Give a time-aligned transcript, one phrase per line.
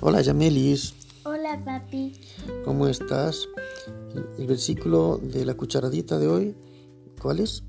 [0.00, 0.94] Hola Yamelis,
[1.24, 2.12] Hola, papi.
[2.64, 3.48] ¿cómo estás?
[4.38, 6.56] El versículo de la cucharadita de hoy,
[7.20, 7.64] ¿cuál es?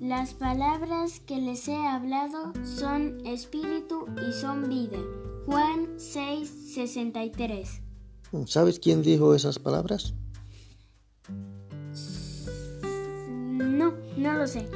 [0.00, 4.98] Las palabras que les he hablado son espíritu y son vida.
[5.46, 7.80] Juan 6, 63.
[8.46, 10.14] ¿Sabes quién dijo esas palabras?
[13.38, 14.68] No, no lo sé.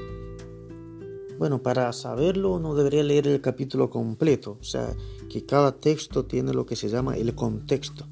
[1.38, 4.92] Bueno, para saberlo uno debería leer el capítulo completo, o sea,
[5.30, 8.06] que cada texto tiene lo que se llama el contexto.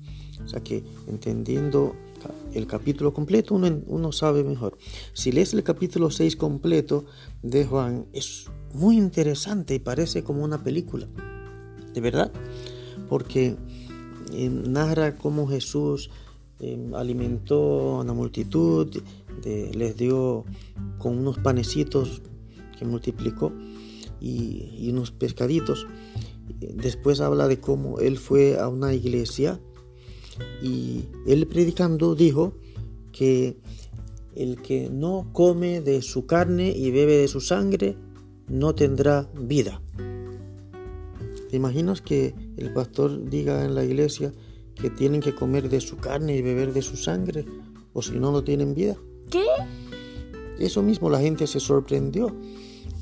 [0.44, 1.96] O sea, que entendiendo
[2.54, 4.78] el capítulo completo uno, sabe mejor.
[5.12, 7.04] Si lees el capítulo 6 completo
[7.42, 11.08] de Juan, es muy interesante y parece como una película,
[11.92, 12.32] de verdad,
[13.08, 13.56] porque
[14.32, 16.10] eh, narra cómo Jesús
[16.60, 19.02] eh, alimentó a una multitud,
[19.44, 20.44] les dio
[20.98, 22.22] con unos panecitos
[22.78, 23.52] que multiplicó
[24.20, 25.86] y, unos pescaditos.
[26.60, 29.60] Después habla de cómo él fue a una iglesia
[30.62, 32.54] y él predicando dijo
[33.12, 33.56] que
[34.34, 37.96] el que no come de su carne y bebe de su sangre
[38.48, 39.80] no tendrá vida.
[41.50, 44.32] ¿Te imaginas que el pastor diga en la iglesia
[44.74, 47.46] que tienen que comer de su carne y beber de su sangre
[47.92, 48.96] o si no, no tienen vida?
[49.30, 49.46] ¿Qué?
[50.58, 52.34] Eso mismo la gente se sorprendió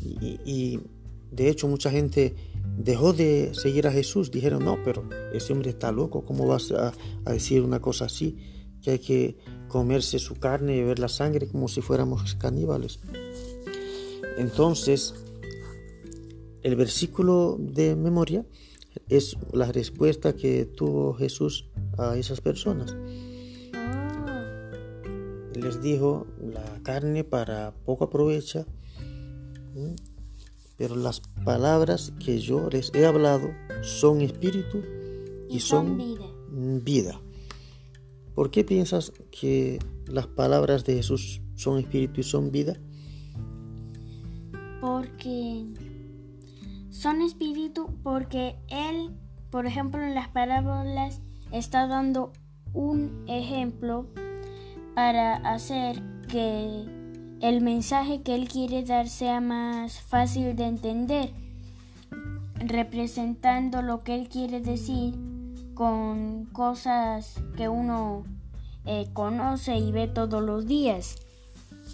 [0.02, 0.80] y,
[1.30, 2.34] de hecho mucha gente
[2.76, 4.30] dejó de seguir a Jesús.
[4.30, 6.92] Dijeron, no, pero ese hombre está loco, ¿cómo vas a,
[7.24, 8.36] a decir una cosa así?
[8.82, 9.36] Que hay que
[9.68, 13.00] comerse su carne y beber la sangre como si fuéramos caníbales.
[14.36, 15.14] Entonces,
[16.62, 18.44] el versículo de memoria
[19.08, 21.68] es la respuesta que tuvo Jesús
[21.98, 22.96] a esas personas
[25.54, 28.66] les dijo la carne para poco aprovecha,
[30.76, 33.50] pero las palabras que yo les he hablado
[33.82, 34.82] son espíritu
[35.48, 36.24] y, y son son vida.
[36.82, 37.20] vida.
[38.34, 42.76] ¿Por qué piensas que las palabras de Jesús son espíritu y son vida?
[44.80, 45.64] Porque
[46.90, 49.12] son espíritu, porque Él,
[49.50, 51.20] por ejemplo, en las parábolas
[51.52, 52.32] está dando
[52.72, 54.08] un ejemplo
[54.94, 56.84] para hacer que
[57.40, 61.30] el mensaje que Él quiere dar sea más fácil de entender,
[62.56, 65.14] representando lo que Él quiere decir
[65.74, 68.24] con cosas que uno
[68.86, 71.16] eh, conoce y ve todos los días.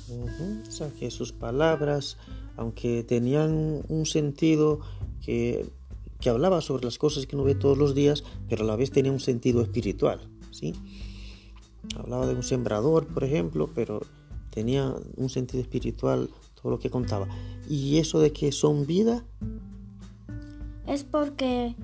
[0.08, 2.18] Ujú, O sea, que sus palabras,
[2.56, 4.80] aunque tenían un sentido
[5.24, 5.66] que,
[6.20, 8.90] que hablaba sobre las cosas que uno ve todos los días, pero a la vez
[8.90, 10.74] tenía un sentido espiritual, ¿sí?
[11.96, 14.00] Hablaba de un sembrador, por ejemplo, pero
[14.50, 16.30] tenía un sentido espiritual
[16.60, 17.26] todo lo que contaba.
[17.68, 19.24] Y eso de que son vida,
[20.86, 21.76] Es porque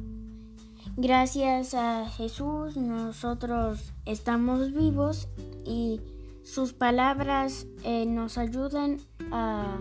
[0.97, 5.29] gracias a Jesús nosotros estamos vivos
[5.65, 6.01] y
[6.43, 8.99] sus palabras eh, nos ayudan
[9.31, 9.79] a,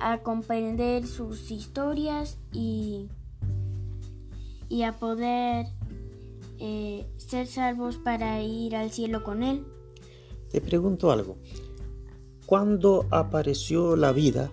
[0.00, 3.08] a comprender sus historias y,
[4.68, 5.66] y a poder
[6.60, 9.64] eh, ser salvos para ir al cielo con Él.
[10.50, 11.38] te pregunto algo.
[12.46, 14.50] ¿Cuándo apareció la vida?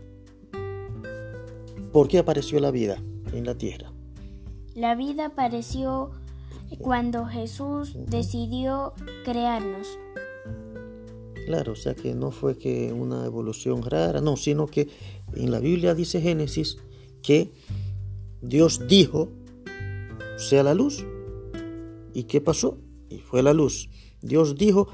[1.91, 3.01] ¿Por qué apareció la vida
[3.33, 3.91] en la tierra?
[4.75, 6.11] La vida apareció
[6.79, 9.87] cuando Jesús decidió crearnos.
[11.47, 14.89] Claro, o sea que no fue que una evolución rara, no, sino que
[15.33, 16.77] en la Biblia dice Génesis
[17.23, 17.51] que
[18.41, 19.29] Dios dijo,
[20.37, 21.03] sea la luz.
[22.17, 22.79] ¿Y qué pasó?
[23.11, 23.91] Y fue la luz.
[24.23, 24.87] Dios dijo,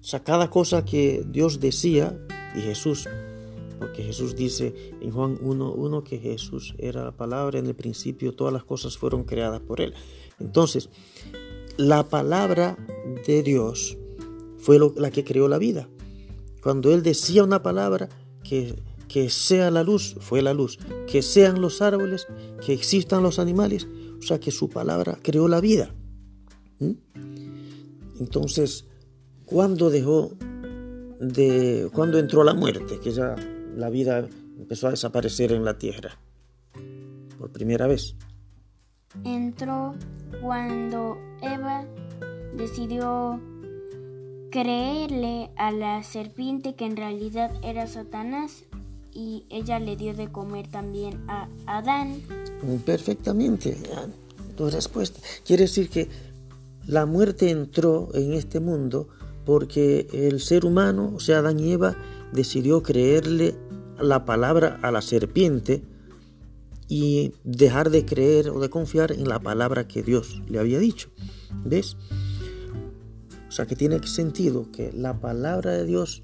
[0.00, 2.18] o cada cosa que Dios decía,
[2.56, 3.06] y Jesús,
[3.78, 8.54] porque Jesús dice en Juan 1.1 que Jesús era la palabra, en el principio todas
[8.54, 9.92] las cosas fueron creadas por Él.
[10.38, 10.88] Entonces,
[11.76, 12.78] la palabra
[13.26, 13.98] de Dios
[14.56, 15.90] fue la que creó la vida.
[16.62, 18.08] Cuando Él decía una palabra,
[18.42, 20.78] que, que sea la luz, fue la luz.
[21.06, 22.26] Que sean los árboles,
[22.64, 23.88] que existan los animales.
[24.18, 25.94] O sea que su palabra creó la vida.
[26.78, 26.92] ¿Mm?
[28.20, 28.86] Entonces,
[29.46, 30.32] ¿cuándo dejó
[31.20, 33.36] de cuando entró la muerte, que ya
[33.76, 34.26] la vida
[34.58, 36.18] empezó a desaparecer en la tierra
[37.38, 38.16] por primera vez.
[39.24, 39.94] Entró
[40.40, 41.84] cuando Eva
[42.56, 43.40] decidió
[44.50, 48.64] creerle a la serpiente que en realidad era Satanás
[49.12, 52.22] y ella le dio de comer también a Adán.
[52.84, 53.76] Perfectamente,
[54.56, 55.20] tu respuesta.
[55.44, 56.08] Quiere decir que
[56.86, 59.08] la muerte entró en este mundo
[59.44, 61.96] porque el ser humano, o sea, Adán y Eva,
[62.32, 63.56] decidió creerle
[63.98, 65.82] la palabra a la serpiente
[66.88, 71.08] y dejar de creer o de confiar en la palabra que Dios le había dicho.
[71.64, 71.96] ¿Ves?
[73.48, 76.22] O sea que tiene sentido que la palabra de Dios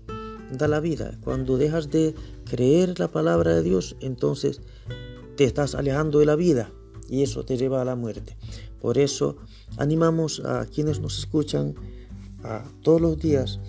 [0.52, 1.18] da la vida.
[1.22, 2.14] Cuando dejas de
[2.48, 4.60] creer la palabra de Dios, entonces
[5.36, 6.70] te estás alejando de la vida
[7.08, 8.36] y eso te lleva a la muerte.
[8.80, 9.36] Por eso
[9.76, 11.74] animamos a quienes nos escuchan
[12.42, 13.60] a todos los días,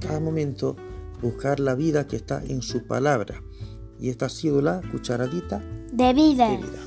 [0.00, 0.76] cada momento,
[1.22, 3.42] buscar la vida que está en su palabra.
[4.00, 5.58] Y esta ha sido la cucharadita
[5.92, 6.50] de vida.
[6.50, 6.80] De vida.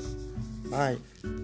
[0.70, 1.43] Bye.